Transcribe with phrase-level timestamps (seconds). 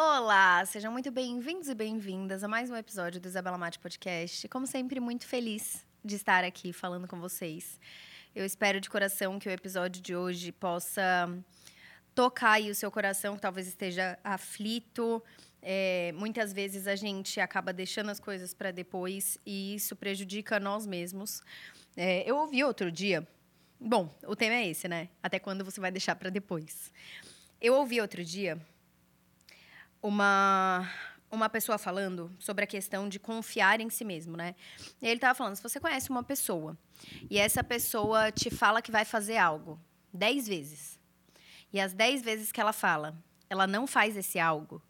[0.00, 4.46] Olá, sejam muito bem-vindos e bem-vindas a mais um episódio do Isabela Mate Podcast.
[4.46, 7.80] Como sempre, muito feliz de estar aqui falando com vocês.
[8.32, 11.28] Eu espero de coração que o episódio de hoje possa
[12.14, 15.20] tocar aí o seu coração, que talvez esteja aflito.
[15.60, 20.86] É, muitas vezes a gente acaba deixando as coisas para depois e isso prejudica nós
[20.86, 21.42] mesmos.
[21.96, 23.26] É, eu ouvi outro dia.
[23.80, 25.08] Bom, o tema é esse, né?
[25.20, 26.92] Até quando você vai deixar para depois?
[27.60, 28.64] Eu ouvi outro dia
[30.02, 30.88] uma
[31.30, 34.54] uma pessoa falando sobre a questão de confiar em si mesmo, né?
[35.00, 36.76] E ele estava falando, se você conhece uma pessoa
[37.30, 39.78] e essa pessoa te fala que vai fazer algo
[40.12, 40.98] dez vezes,
[41.72, 43.14] e as dez vezes que ela fala,
[43.50, 44.82] ela não faz esse algo,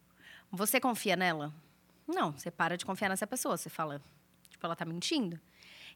[0.49, 1.53] você confia nela?
[2.07, 4.01] Não, você para de confiar nessa pessoa, você fala,
[4.49, 5.39] tipo, ela está mentindo.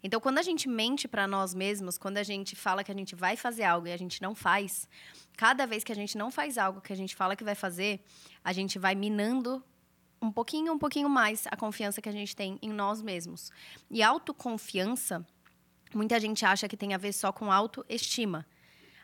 [0.03, 3.15] Então, quando a gente mente para nós mesmos, quando a gente fala que a gente
[3.15, 4.87] vai fazer algo e a gente não faz,
[5.37, 8.03] cada vez que a gente não faz algo que a gente fala que vai fazer,
[8.43, 9.63] a gente vai minando
[10.21, 13.49] um pouquinho, um pouquinho mais a confiança que a gente tem em nós mesmos.
[13.89, 15.25] E autoconfiança,
[15.93, 18.45] muita gente acha que tem a ver só com autoestima.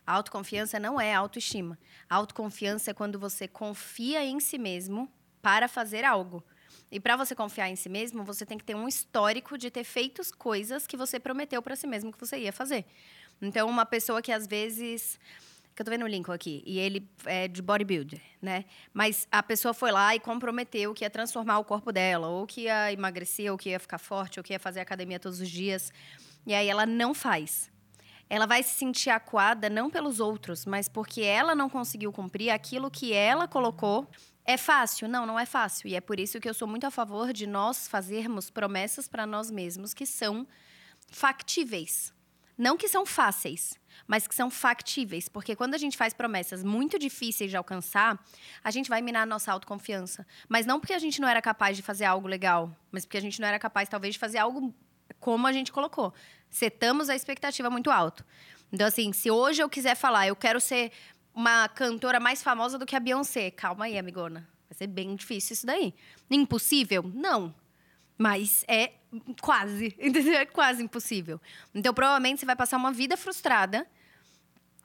[0.05, 1.80] A autoconfiança não é autoestima.
[2.09, 5.09] A autoconfiança é quando você confia em si mesmo
[5.42, 6.44] para fazer algo.
[6.92, 9.84] E para você confiar em si mesmo, você tem que ter um histórico de ter
[9.84, 12.86] feito coisas que você prometeu para si mesmo que você ia fazer.
[13.42, 15.20] Então, uma pessoa que às vezes
[15.80, 18.66] que eu tô vendo o Lincoln aqui, e ele é de bodybuilder, né?
[18.94, 22.64] Mas a pessoa foi lá e comprometeu que ia transformar o corpo dela, ou que
[22.64, 25.94] ia emagrecer, ou que ia ficar forte, ou que ia fazer academia todos os dias.
[26.45, 27.72] E aí ela não faz.
[28.30, 32.92] Ela vai se sentir acuada não pelos outros, mas porque ela não conseguiu cumprir aquilo
[32.92, 34.06] que ela colocou
[34.50, 35.08] é fácil?
[35.08, 35.88] Não, não é fácil.
[35.88, 39.28] E é por isso que eu sou muito a favor de nós fazermos promessas para
[39.28, 40.47] nós mesmos que são
[41.11, 42.11] factíveis.
[42.58, 45.30] Não que são fáceis, mas que são factíveis.
[45.30, 48.20] Porque quando a gente faz promessas muito difíceis de alcançar,
[48.64, 50.25] a gente vai minar a nossa autoconfiança.
[50.47, 53.22] Mas não porque a gente não era capaz de fazer algo legal, mas porque a
[53.22, 54.73] gente não era capaz, talvez, de fazer algo
[55.20, 56.11] como a gente colocou.
[56.50, 58.26] Setamos a expectativa muito alto.
[58.73, 60.92] Então, assim, se hoje eu quiser falar, eu quero ser
[61.39, 63.50] uma cantora mais famosa do que a Beyoncé.
[63.50, 64.45] Calma aí, amigona.
[64.70, 65.94] Vai ser bem difícil isso daí.
[66.30, 67.02] Impossível?
[67.16, 67.55] Não.
[68.17, 68.92] Mas é
[69.39, 70.33] quase, entendeu?
[70.33, 71.39] É quase impossível.
[71.73, 73.88] Então, provavelmente, você vai passar uma vida frustrada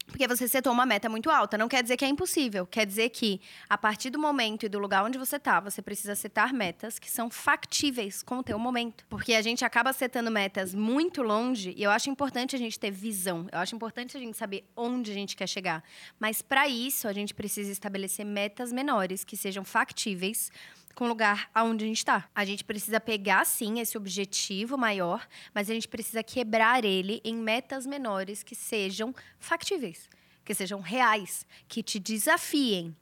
[0.07, 1.57] porque você setou uma meta muito alta.
[1.57, 2.67] Não quer dizer que é impossível.
[2.67, 6.15] Quer dizer que, a partir do momento e do lugar onde você está, você precisa
[6.15, 9.05] setar metas que são factíveis com o teu momento.
[9.09, 12.91] Porque a gente acaba setando metas muito longe e eu acho importante a gente ter
[12.91, 13.47] visão.
[13.51, 15.83] Eu acho importante a gente saber onde a gente quer chegar.
[16.19, 20.51] Mas, para isso, a gente precisa estabelecer metas menores que sejam factíveis
[20.95, 22.29] com o lugar aonde a gente está.
[22.35, 27.35] A gente precisa pegar, sim, esse objetivo maior, mas a gente precisa quebrar ele em
[27.35, 30.09] metas menores que sejam factíveis,
[30.45, 32.97] que sejam reais, que te desafiem,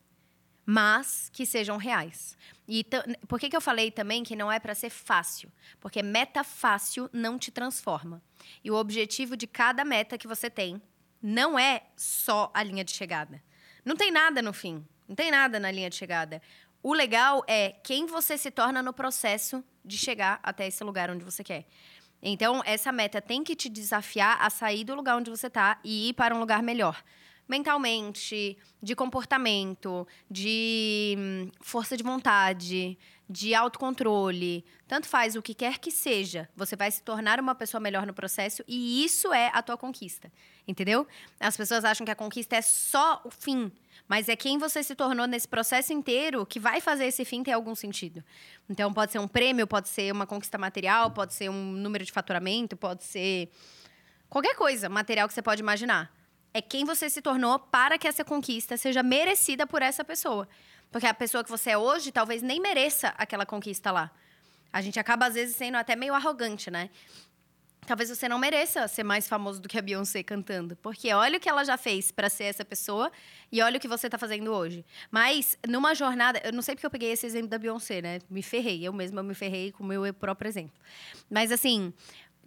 [0.65, 2.37] mas que sejam reais.
[2.67, 2.87] E
[3.29, 5.51] por que, que eu falei também que não é para ser fácil?
[5.81, 8.23] Porque meta fácil não te transforma.
[8.63, 10.81] E o objetivo de cada meta que você tem
[11.21, 13.43] não é só a linha de chegada.
[13.85, 14.85] Não tem nada no fim.
[15.09, 16.41] Não tem nada na linha de chegada.
[16.83, 21.25] O legal é quem você se torna no processo de chegar até esse lugar onde
[21.25, 21.67] você quer.
[22.21, 26.09] Então, essa meta tem que te desafiar a sair do lugar onde você está e
[26.09, 27.03] ir para um lugar melhor.
[27.49, 32.99] Mentalmente, de comportamento, de hum, força de vontade,
[33.29, 34.65] de autocontrole.
[34.87, 38.15] Tanto faz o que quer que seja, você vai se tornar uma pessoa melhor no
[38.15, 40.31] processo e isso é a tua conquista.
[40.69, 41.07] Entendeu?
[41.41, 43.73] As pessoas acham que a conquista é só o fim.
[44.07, 47.53] Mas é quem você se tornou nesse processo inteiro que vai fazer esse fim ter
[47.53, 48.23] algum sentido.
[48.69, 52.13] Então, pode ser um prêmio, pode ser uma conquista material, pode ser um número de
[52.13, 53.51] faturamento, pode ser
[54.29, 56.13] qualquer coisa material que você pode imaginar.
[56.55, 60.49] É quem você se tornou para que essa conquista seja merecida por essa pessoa.
[60.91, 64.11] Porque a pessoa que você é hoje talvez nem mereça aquela conquista lá.
[64.73, 66.91] A gente acaba, às vezes, sendo até meio arrogante, né?
[67.87, 70.77] talvez você não mereça ser mais famoso do que a Beyoncé cantando.
[70.77, 73.11] Porque olha o que ela já fez para ser essa pessoa
[73.51, 74.85] e olha o que você tá fazendo hoje.
[75.11, 78.21] Mas numa jornada, eu não sei porque eu peguei esse exemplo da Beyoncé, né?
[78.31, 80.75] Me ferrei, eu mesma me ferrei com o meu próprio exemplo.
[81.29, 81.93] Mas assim,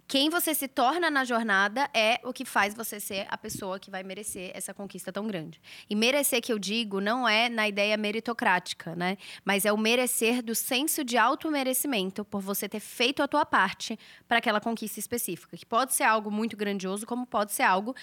[0.07, 3.89] quem você se torna na jornada é o que faz você ser a pessoa que
[3.89, 5.59] vai merecer essa conquista tão grande.
[5.89, 9.17] E merecer que eu digo não é na ideia meritocrática, né?
[9.43, 13.97] Mas é o merecer do senso de auto-merecimento por você ter feito a tua parte
[14.27, 17.95] para aquela conquista específica, que pode ser algo muito grandioso, como pode ser algo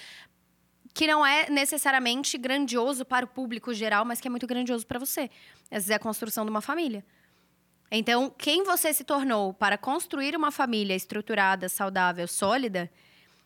[0.93, 4.99] que não é necessariamente grandioso para o público geral, mas que é muito grandioso para
[4.99, 5.31] você.
[5.71, 7.05] Às vezes é a construção de uma família.
[7.95, 12.91] Então, quem você se tornou para construir uma família estruturada, saudável, sólida,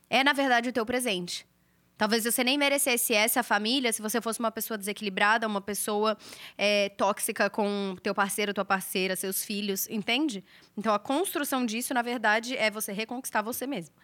[0.09, 1.45] é na verdade o teu presente.
[1.99, 6.17] Talvez você nem merecesse essa família se você fosse uma pessoa desequilibrada, uma pessoa
[6.57, 10.45] é, tóxica com teu parceiro, tua parceira, seus filhos, entende?
[10.77, 13.97] Então a construção disso, na verdade, é você reconquistar você mesmo.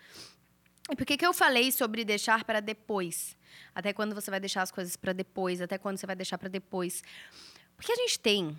[0.90, 3.36] E por que, que eu falei sobre deixar para depois?
[3.72, 5.60] Até quando você vai deixar as coisas para depois?
[5.60, 7.00] Até quando você vai deixar para depois?
[7.76, 8.56] Porque a gente tem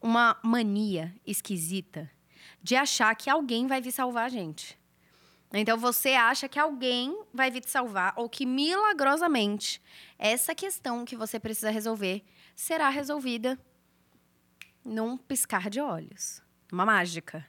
[0.00, 2.10] uma mania esquisita
[2.62, 4.78] de achar que alguém vai vir salvar a gente.
[5.52, 9.82] Então você acha que alguém vai vir te salvar ou que milagrosamente
[10.18, 12.24] essa questão que você precisa resolver
[12.54, 13.58] será resolvida
[14.84, 16.40] num piscar de olhos,
[16.72, 17.44] uma mágica.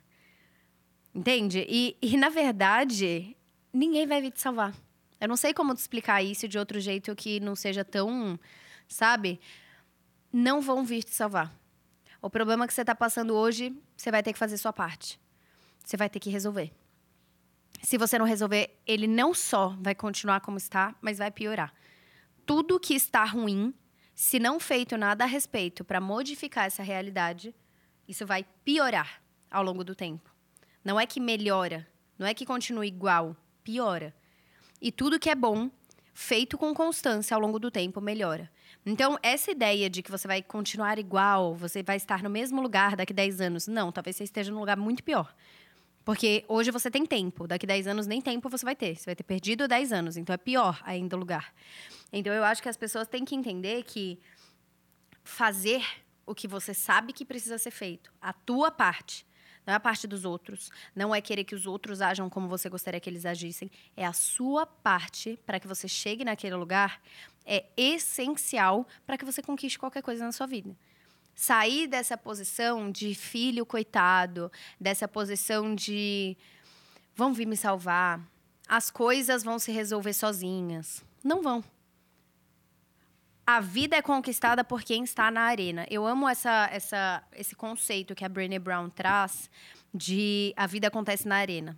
[1.14, 1.66] Entende?
[1.70, 3.36] E, e na verdade,
[3.72, 4.74] ninguém vai vir te salvar.
[5.20, 8.40] Eu não sei como te explicar isso de outro jeito que não seja tão,
[8.88, 9.40] sabe?
[10.34, 11.54] Não vão vir te salvar.
[12.22, 15.20] O problema que você está passando hoje, você vai ter que fazer sua parte.
[15.84, 16.72] Você vai ter que resolver.
[17.82, 21.74] Se você não resolver, ele não só vai continuar como está, mas vai piorar.
[22.46, 23.74] Tudo que está ruim,
[24.14, 27.56] se não feito nada a respeito para modificar essa realidade,
[28.08, 29.20] isso vai piorar
[29.50, 30.30] ao longo do tempo.
[30.84, 31.88] Não é que melhora,
[32.20, 34.14] não é que continua igual, piora.
[34.80, 35.72] E tudo que é bom,
[36.14, 38.52] feito com constância ao longo do tempo, melhora.
[38.86, 42.96] Então, essa ideia de que você vai continuar igual, você vai estar no mesmo lugar
[42.96, 45.34] daqui a 10 anos, não, talvez você esteja num lugar muito pior.
[46.04, 48.96] Porque hoje você tem tempo, daqui 10 anos nem tempo você vai ter.
[48.96, 51.54] Você vai ter perdido 10 anos, então é pior ainda o lugar.
[52.12, 54.20] Então eu acho que as pessoas têm que entender que
[55.24, 55.84] fazer
[56.26, 59.26] o que você sabe que precisa ser feito, a tua parte,
[59.66, 62.70] não é a parte dos outros, não é querer que os outros ajam como você
[62.70, 67.02] gostaria que eles agissem, é a sua parte para que você chegue naquele lugar,
[67.46, 70.76] é essencial para que você conquiste qualquer coisa na sua vida
[71.34, 76.38] sair dessa posição de filho coitado, dessa posição de
[77.16, 78.22] vão vir me salvar,
[78.68, 81.04] as coisas vão se resolver sozinhas.
[81.24, 81.64] Não vão.
[83.54, 85.86] A vida é conquistada por quem está na arena.
[85.90, 89.50] Eu amo essa, essa, esse conceito que a Brené Brown traz
[89.94, 91.78] de a vida acontece na arena.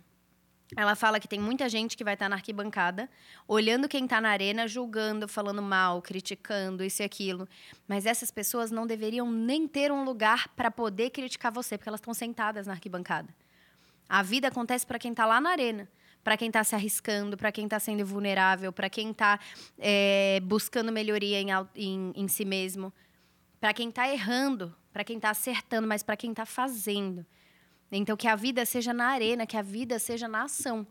[0.76, 3.10] Ela fala que tem muita gente que vai estar na arquibancada,
[3.48, 7.48] olhando quem está na arena, julgando, falando mal, criticando isso e aquilo.
[7.88, 11.98] Mas essas pessoas não deveriam nem ter um lugar para poder criticar você, porque elas
[11.98, 13.34] estão sentadas na arquibancada.
[14.08, 15.88] A vida acontece para quem está lá na arena,
[16.24, 19.38] para quem está se arriscando, para quem está sendo vulnerável, para quem está
[19.78, 22.92] é, buscando melhoria em, em, em si mesmo,
[23.60, 27.24] para quem está errando, para quem está acertando, mas para quem está fazendo.
[27.92, 30.86] Então, que a vida seja na arena, que a vida seja na ação.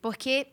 [0.00, 0.46] Porque,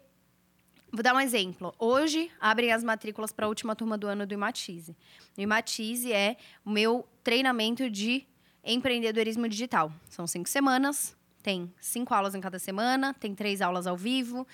[0.91, 1.75] vou dar um exemplo.
[1.77, 4.95] Hoje, abrem as matrículas para a última turma do ano do Imatize.
[5.37, 8.25] O Imatize é o meu treinamento de
[8.63, 9.91] empreendedorismo digital.
[10.09, 11.15] São cinco semanas,
[11.45, 14.47] tem cinco aulas em cada semana, tem três aulas ao vivo,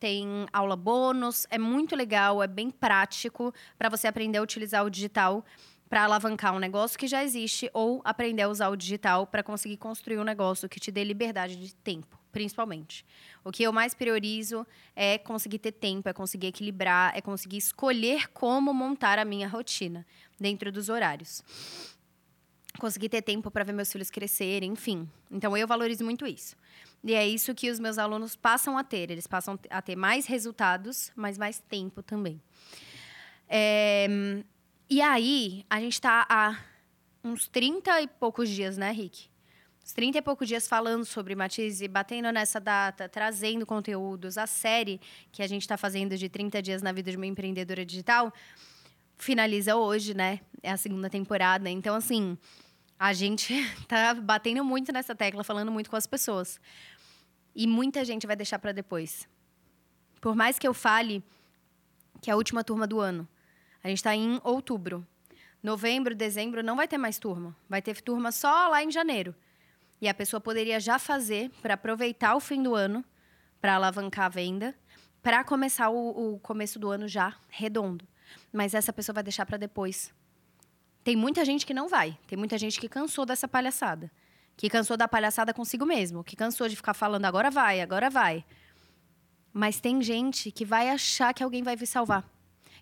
[0.00, 1.46] tem aula bônus.
[1.50, 5.44] É muito legal, é bem prático para você aprender a utilizar o digital
[5.90, 9.76] para alavancar um negócio que já existe ou aprender a usar o digital para conseguir
[9.76, 13.04] construir um negócio que te dê liberdade de tempo, principalmente.
[13.44, 14.66] O que eu mais priorizo
[14.96, 20.06] é conseguir ter tempo, é conseguir equilibrar, é conseguir escolher como montar a minha rotina
[20.40, 21.42] dentro dos horários.
[22.78, 25.08] Conseguir ter tempo para ver meus filhos crescerem, enfim.
[25.30, 26.56] Então eu valorizo muito isso.
[27.02, 29.10] E é isso que os meus alunos passam a ter.
[29.10, 32.40] Eles passam a ter mais resultados, mas mais tempo também.
[33.48, 34.06] É,
[34.90, 36.58] e aí, a gente está há
[37.22, 39.28] uns 30 e poucos dias, né, Rick?
[39.84, 44.38] Uns 30 e poucos dias falando sobre Matize, batendo nessa data, trazendo conteúdos.
[44.38, 47.84] A série que a gente está fazendo de 30 dias na vida de uma empreendedora
[47.84, 48.32] digital
[49.16, 50.40] finaliza hoje, né?
[50.62, 51.68] É a segunda temporada.
[51.68, 52.38] Então, assim,
[52.98, 53.54] a gente
[53.86, 56.60] tá batendo muito nessa tecla, falando muito com as pessoas.
[57.54, 59.28] E muita gente vai deixar para depois.
[60.20, 61.22] Por mais que eu fale
[62.20, 63.28] que é a última turma do ano,
[63.82, 65.06] a gente está em outubro.
[65.62, 67.56] Novembro, dezembro não vai ter mais turma.
[67.68, 69.34] Vai ter turma só lá em janeiro.
[70.00, 73.04] E a pessoa poderia já fazer para aproveitar o fim do ano,
[73.60, 74.74] para alavancar a venda,
[75.22, 78.06] para começar o, o começo do ano já redondo.
[78.52, 80.12] Mas essa pessoa vai deixar para depois.
[81.08, 82.18] Tem muita gente que não vai.
[82.26, 84.12] Tem muita gente que cansou dessa palhaçada.
[84.58, 86.22] Que cansou da palhaçada consigo mesmo.
[86.22, 88.44] Que cansou de ficar falando agora vai, agora vai.
[89.50, 92.28] Mas tem gente que vai achar que alguém vai vir salvar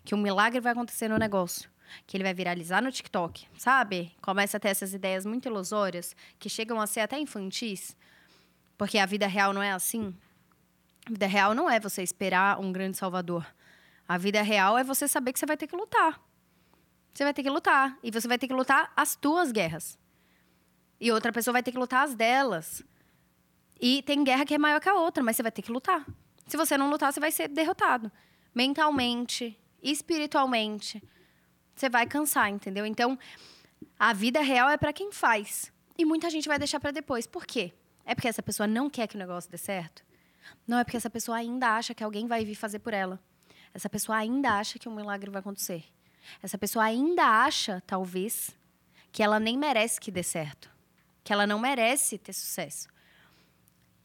[0.03, 1.69] que um milagre vai acontecer no negócio,
[2.05, 4.13] que ele vai viralizar no TikTok, sabe?
[4.21, 7.95] Começa a ter essas ideias muito ilusórias que chegam a ser até infantis,
[8.77, 10.13] porque a vida real não é assim.
[11.05, 13.45] A vida real não é você esperar um grande salvador.
[14.05, 16.26] A vida real é você saber que você vai ter que lutar.
[17.17, 17.97] Você vai ter que lutar.
[18.03, 19.97] E você vai ter que lutar as tuas guerras.
[21.01, 22.83] E outra pessoa vai ter que lutar as delas.
[23.81, 26.05] E tem guerra que é maior que a outra, mas você vai ter que lutar.
[26.45, 28.11] Se você não lutar, você vai ser derrotado.
[28.53, 31.01] mentalmente, espiritualmente,
[31.75, 32.85] você vai cansar, entendeu?
[32.85, 33.17] Então,
[33.97, 35.73] a vida real é para quem faz.
[35.97, 37.25] E muita gente vai deixar para depois.
[37.25, 37.73] Por quê?
[38.05, 40.05] É porque essa pessoa não quer que o negócio dê certo?
[40.67, 43.19] Não, é porque essa pessoa ainda acha que alguém vai vir fazer por ela.
[43.73, 45.96] Essa pessoa ainda acha que um milagre vai acontecer.
[46.41, 48.51] Essa pessoa ainda acha, talvez,
[49.11, 50.69] que ela nem merece que dê certo.
[51.23, 52.87] Que ela não merece ter sucesso.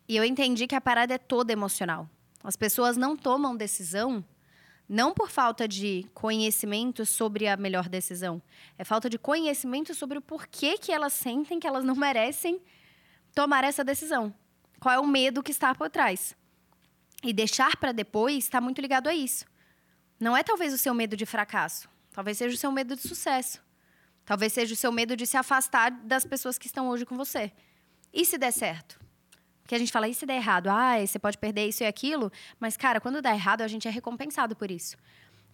[0.08, 2.08] E eu entendi que a parada é toda emocional.
[2.42, 4.24] As pessoas não tomam decisão
[4.88, 8.42] não por falta de conhecimento sobre a melhor decisão.
[8.76, 12.60] É falta de conhecimento sobre o porquê que elas sentem que elas não merecem
[13.34, 14.34] tomar essa decisão.
[14.78, 16.36] Qual é o medo que está por trás?
[17.22, 19.46] E deixar para depois está muito ligado a isso.
[20.20, 23.60] Não é talvez o seu medo de fracasso, talvez seja o seu medo de sucesso.
[24.24, 27.52] Talvez seja o seu medo de se afastar das pessoas que estão hoje com você.
[28.12, 29.00] E se der certo?
[29.62, 30.68] Porque a gente fala, e se der errado?
[30.68, 32.30] Ah, você pode perder isso e aquilo.
[32.60, 34.96] Mas, cara, quando dá errado, a gente é recompensado por isso.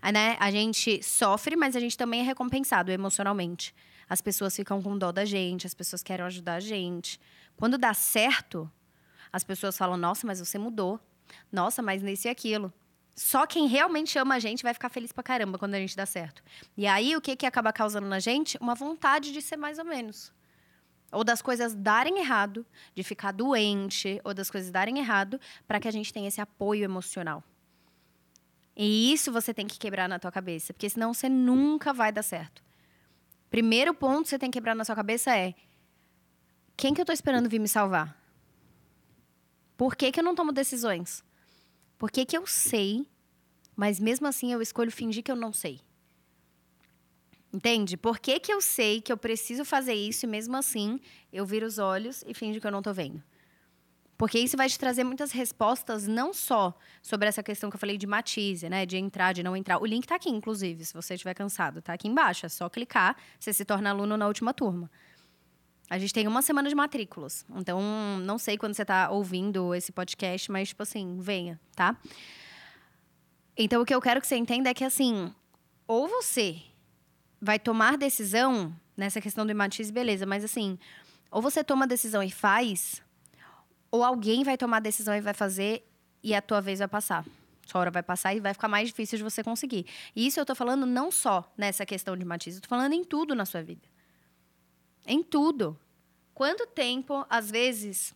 [0.03, 0.37] Né?
[0.39, 3.75] A gente sofre, mas a gente também é recompensado emocionalmente.
[4.09, 7.21] As pessoas ficam com dó da gente, as pessoas querem ajudar a gente.
[7.57, 8.71] Quando dá certo,
[9.33, 10.99] as pessoas falam: Nossa, mas você mudou.
[11.53, 12.73] Nossa, mas nesse e aquilo.
[13.19, 16.07] Só quem realmente ama a gente vai ficar feliz pra caramba quando a gente dá
[16.07, 16.41] certo.
[16.77, 18.57] E aí, o que, que acaba causando na gente?
[18.61, 20.33] Uma vontade de ser mais ou menos.
[21.11, 25.89] Ou das coisas darem errado, de ficar doente, ou das coisas darem errado, para que
[25.89, 27.43] a gente tenha esse apoio emocional.
[28.77, 32.23] E isso você tem que quebrar na tua cabeça, porque senão você nunca vai dar
[32.23, 32.63] certo.
[33.51, 35.57] Primeiro ponto que você tem que quebrar na sua cabeça é:
[36.77, 38.17] quem que eu estou esperando vir me salvar?
[39.77, 41.27] Por que, que eu não tomo decisões?
[41.99, 43.07] Por que, que eu sei,
[43.75, 45.81] mas mesmo assim eu escolho fingir que eu não sei?
[47.53, 47.97] Entende?
[47.97, 51.01] Por que, que eu sei que eu preciso fazer isso e mesmo assim
[51.33, 53.23] eu viro os olhos e finjo que eu não estou vendo?
[54.19, 57.97] Porque isso vai te trazer muitas respostas, não só sobre essa questão que eu falei
[57.97, 58.85] de matize, né?
[58.85, 59.81] De entrar, de não entrar.
[59.81, 61.79] O link está aqui, inclusive, se você estiver cansado.
[61.79, 62.45] Está aqui embaixo.
[62.45, 64.91] É só clicar, você se torna aluno na última turma.
[65.91, 67.47] A gente tem uma semana de matrículas.
[67.57, 67.81] Então,
[68.21, 71.97] não sei quando você está ouvindo esse podcast, mas, tipo assim, venha, tá?
[73.57, 75.33] Então, o que eu quero que você entenda é que, assim,
[75.87, 76.61] ou você
[77.41, 80.79] vai tomar decisão nessa questão do hematize, beleza, mas assim,
[81.31, 83.03] ou você toma decisão e faz,
[83.91, 85.89] ou alguém vai tomar decisão e vai fazer
[86.23, 87.25] e a tua vez vai passar.
[87.67, 89.87] Sua hora vai passar e vai ficar mais difícil de você conseguir.
[90.17, 93.05] E isso eu tô falando não só nessa questão de hematize, eu tô falando em
[93.05, 93.83] tudo na sua vida.
[95.11, 95.75] Em tudo.
[96.35, 98.15] Quanto tempo, às vezes,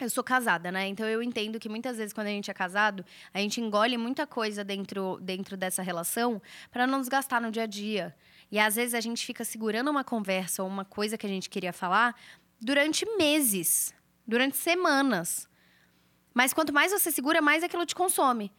[0.00, 0.88] eu sou casada, né?
[0.88, 4.26] Então eu entendo que muitas vezes quando a gente é casado, a gente engole muita
[4.26, 8.12] coisa dentro, dentro dessa relação para não desgastar no dia a dia.
[8.50, 11.48] E às vezes a gente fica segurando uma conversa ou uma coisa que a gente
[11.48, 12.16] queria falar
[12.60, 13.94] durante meses,
[14.26, 15.48] durante semanas.
[16.34, 18.52] Mas quanto mais você segura, mais aquilo te consome.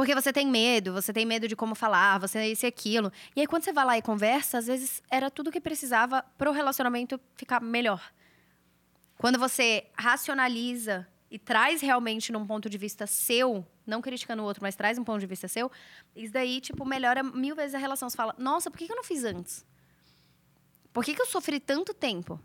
[0.00, 3.12] Porque você tem medo, você tem medo de como falar, você é isso e aquilo.
[3.36, 6.48] E aí, quando você vai lá e conversa, às vezes era tudo que precisava para
[6.48, 8.10] o relacionamento ficar melhor.
[9.18, 14.62] Quando você racionaliza e traz realmente num ponto de vista seu, não criticando o outro,
[14.62, 15.70] mas traz um ponto de vista seu,
[16.16, 18.08] isso daí, tipo, melhora mil vezes a relação.
[18.08, 19.66] Você fala, nossa, por que, eu não fiz antes?
[20.94, 22.40] Por que, que eu sofri tanto tempo?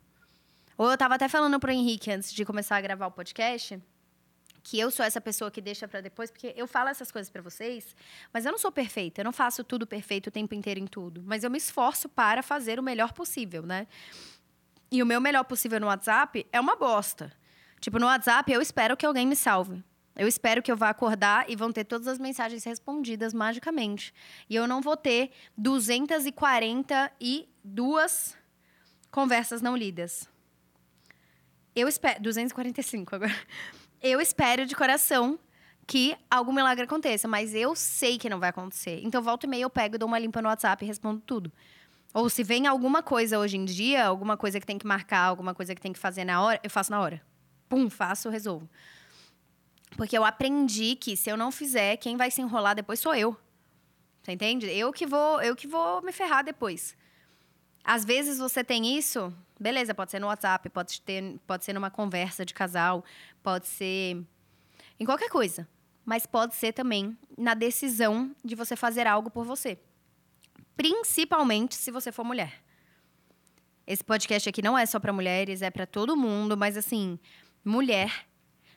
[0.78, 3.82] Ou eu tava até falando pro Henrique antes de começar a gravar o podcast,
[4.66, 7.40] que eu sou essa pessoa que deixa para depois, porque eu falo essas coisas para
[7.40, 7.96] vocês,
[8.34, 11.22] mas eu não sou perfeita, eu não faço tudo perfeito o tempo inteiro em tudo,
[11.24, 13.86] mas eu me esforço para fazer o melhor possível, né?
[14.92, 17.32] E o meu melhor possível no WhatsApp é uma bosta.
[17.80, 19.84] Tipo, no WhatsApp, eu espero que alguém me salve.
[20.16, 24.12] Eu espero que eu vá acordar e vão ter todas as mensagens respondidas magicamente.
[24.50, 28.36] E eu não vou ter 242
[29.12, 30.28] conversas não lidas.
[31.76, 32.20] Eu espero.
[32.24, 33.32] 245 agora.
[34.06, 35.40] Eu espero de coração
[35.88, 39.02] que algum milagre aconteça, mas eu sei que não vai acontecer.
[39.04, 41.52] Então, volta e meia, eu pego, dou uma limpa no WhatsApp e respondo tudo.
[42.14, 45.54] Ou se vem alguma coisa hoje em dia, alguma coisa que tem que marcar, alguma
[45.54, 47.22] coisa que tem que fazer na hora, eu faço na hora
[47.70, 48.70] pum, faço, resolvo.
[49.98, 53.38] Porque eu aprendi que se eu não fizer, quem vai se enrolar depois sou eu.
[54.22, 54.66] Você entende?
[54.68, 56.98] Eu que vou, eu que vou me ferrar depois.
[57.86, 61.92] Às vezes você tem isso, beleza, pode ser no WhatsApp, pode, ter, pode ser numa
[61.92, 63.06] conversa de casal,
[63.44, 64.26] pode ser
[65.00, 65.68] em qualquer coisa.
[66.04, 69.78] Mas pode ser também na decisão de você fazer algo por você.
[70.76, 72.64] Principalmente se você for mulher.
[73.86, 77.20] Esse podcast aqui não é só para mulheres, é para todo mundo, mas assim,
[77.64, 78.28] mulher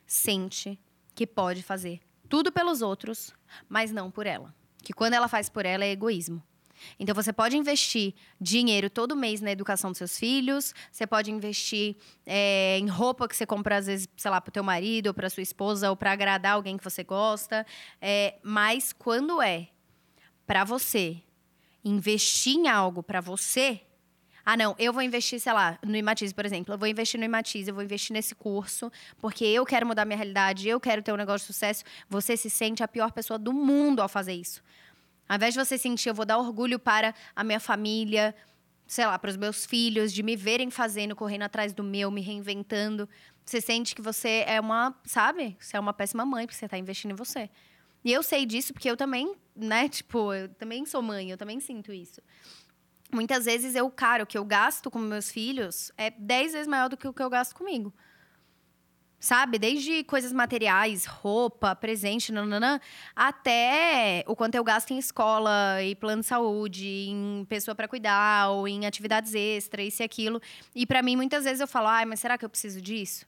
[0.05, 0.79] sente
[1.15, 1.99] que pode fazer
[2.29, 3.33] tudo pelos outros,
[3.67, 4.53] mas não por ela.
[4.83, 6.43] Que quando ela faz por ela é egoísmo.
[6.99, 11.95] Então você pode investir dinheiro todo mês na educação dos seus filhos, você pode investir
[12.25, 15.13] é, em roupa que você compra, às vezes, sei lá, para o teu marido, ou
[15.13, 17.65] para sua esposa, ou para agradar alguém que você gosta.
[18.01, 19.69] É, mas quando é
[20.45, 21.17] para você
[21.83, 23.81] investir em algo para você,
[24.51, 26.73] ah, não, eu vou investir, sei lá, no Imatize, por exemplo.
[26.73, 30.17] Eu vou investir no Imatize, eu vou investir nesse curso, porque eu quero mudar minha
[30.17, 31.83] realidade, eu quero ter um negócio de sucesso.
[32.09, 34.63] Você se sente a pior pessoa do mundo ao fazer isso.
[35.29, 38.35] Ao invés de você sentir, eu vou dar orgulho para a minha família,
[38.87, 42.19] sei lá, para os meus filhos, de me verem fazendo, correndo atrás do meu, me
[42.19, 43.07] reinventando.
[43.45, 45.55] Você sente que você é uma, sabe?
[45.59, 47.47] Você é uma péssima mãe, porque você está investindo em você.
[48.03, 51.59] E eu sei disso porque eu também, né, tipo, eu também sou mãe, eu também
[51.59, 52.21] sinto isso.
[53.11, 56.89] Muitas vezes eu, cara, o que eu gasto com meus filhos é dez vezes maior
[56.89, 57.93] do que o que eu gasto comigo.
[59.19, 59.59] Sabe?
[59.59, 62.79] Desde coisas materiais, roupa, presente, nananã,
[63.13, 68.49] até o quanto eu gasto em escola e plano de saúde, em pessoa para cuidar,
[68.49, 70.41] ou em atividades extras, isso e aquilo.
[70.73, 73.25] E para mim, muitas vezes eu falo, ai, mas será que eu preciso disso?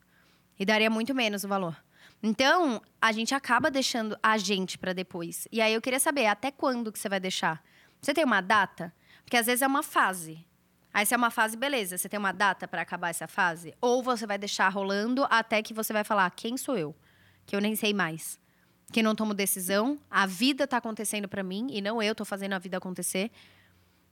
[0.58, 1.76] E daria muito menos o valor.
[2.24, 5.48] Então, a gente acaba deixando a gente para depois.
[5.52, 7.62] E aí eu queria saber, até quando que você vai deixar?
[8.02, 8.94] Você tem uma data?
[9.24, 10.46] Porque às vezes é uma fase.
[10.94, 13.74] Aí, se é uma fase, beleza, você tem uma data para acabar essa fase?
[13.80, 16.96] Ou você vai deixar rolando até que você vai falar: quem sou eu?
[17.46, 18.40] Que eu nem sei mais.
[18.92, 22.54] Que não tomo decisão, a vida está acontecendo para mim e não eu estou fazendo
[22.54, 23.32] a vida acontecer.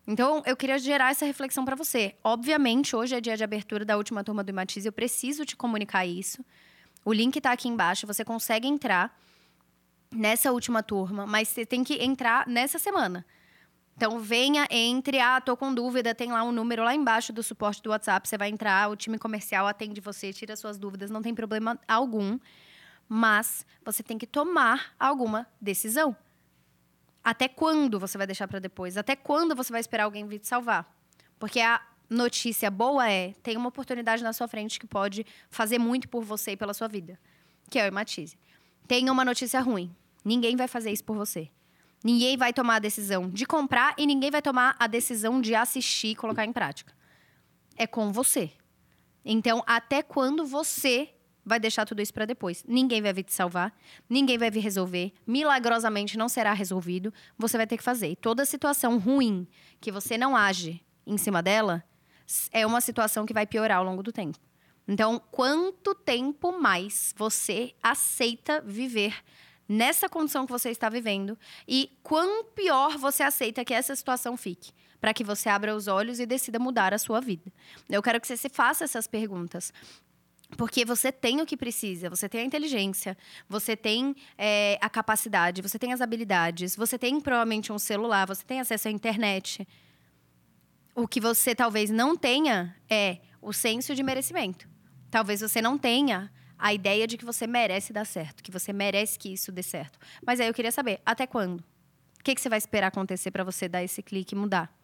[0.08, 2.16] Então, eu queria gerar essa reflexão para você.
[2.24, 6.06] Obviamente, hoje é dia de abertura da última turma do Imatize, eu preciso te comunicar
[6.06, 6.44] isso.
[7.04, 9.16] O link está aqui embaixo, você consegue entrar
[10.12, 13.26] nessa última turma, mas você tem que entrar nessa semana.
[14.00, 15.20] Então, venha, entre.
[15.20, 18.30] Ah, tô com dúvida, tem lá um número lá embaixo do suporte do WhatsApp.
[18.30, 22.40] Você vai entrar, o time comercial atende você, tira suas dúvidas, não tem problema algum.
[23.10, 26.16] Mas você tem que tomar alguma decisão.
[27.22, 28.96] Até quando você vai deixar para depois?
[28.96, 30.90] Até quando você vai esperar alguém vir te salvar?
[31.38, 36.08] Porque a notícia boa é: tem uma oportunidade na sua frente que pode fazer muito
[36.08, 37.20] por você e pela sua vida,
[37.70, 38.38] que é o Ematize.
[38.88, 41.50] Tem uma notícia ruim: ninguém vai fazer isso por você.
[42.04, 46.10] Ninguém vai tomar a decisão de comprar e ninguém vai tomar a decisão de assistir
[46.10, 46.94] e colocar em prática.
[47.76, 48.52] É com você.
[49.24, 51.14] Então, até quando você
[51.46, 52.64] vai deixar tudo isso para depois?
[52.68, 53.74] Ninguém vai vir te salvar,
[54.10, 58.12] ninguém vai vir resolver, milagrosamente não será resolvido, você vai ter que fazer.
[58.12, 59.48] E toda situação ruim
[59.82, 61.84] que você não age em cima dela
[62.52, 64.38] é uma situação que vai piorar ao longo do tempo.
[64.88, 69.16] Então, quanto tempo mais você aceita viver
[69.70, 74.72] nessa condição que você está vivendo e quão pior você aceita que essa situação fique,
[75.00, 77.54] para que você abra os olhos e decida mudar a sua vida.
[77.88, 79.72] Eu quero que você se faça essas perguntas.
[80.58, 83.16] Porque você tem o que precisa, você tem a inteligência,
[83.48, 88.44] você tem é, a capacidade, você tem as habilidades, você tem provavelmente um celular, você
[88.44, 89.68] tem acesso à internet.
[90.96, 94.68] O que você talvez não tenha é o senso de merecimento.
[95.12, 99.18] Talvez você não tenha a ideia de que você merece dar certo, que você merece
[99.18, 99.98] que isso dê certo.
[100.26, 101.62] Mas aí eu queria saber, até quando?
[101.62, 104.79] O que, que você vai esperar acontecer para você dar esse clique e mudar?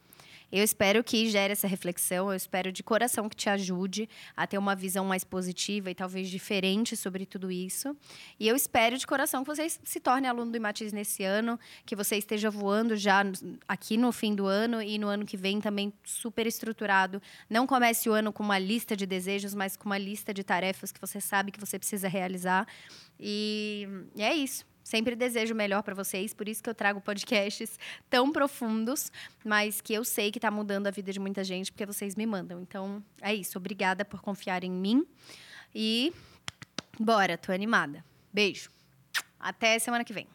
[0.56, 4.58] Eu espero que gere essa reflexão, eu espero de coração que te ajude a ter
[4.58, 7.94] uma visão mais positiva e talvez diferente sobre tudo isso.
[8.40, 11.94] E eu espero de coração que você se torne aluno do Imatiz nesse ano, que
[11.94, 13.22] você esteja voando já
[13.68, 17.22] aqui no fim do ano e no ano que vem também super estruturado.
[17.50, 20.90] Não comece o ano com uma lista de desejos, mas com uma lista de tarefas
[20.90, 22.66] que você sabe que você precisa realizar.
[23.20, 24.66] E, é isso.
[24.86, 29.12] Sempre desejo o melhor para vocês, por isso que eu trago podcasts tão profundos,
[29.44, 32.24] mas que eu sei que está mudando a vida de muita gente, porque vocês me
[32.24, 32.62] mandam.
[32.62, 33.58] Então, é isso.
[33.58, 35.04] Obrigada por confiar em mim.
[35.74, 36.14] E
[37.00, 38.06] bora, tô animada.
[38.32, 38.70] Beijo.
[39.40, 40.28] Até semana que vem.